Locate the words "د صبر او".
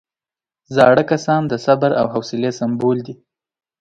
1.47-2.05